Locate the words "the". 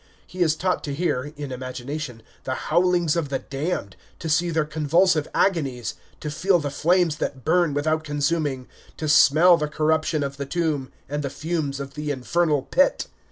2.43-2.55, 3.29-3.37, 6.57-6.71, 9.57-9.67, 10.37-10.47, 11.21-11.29, 11.93-12.09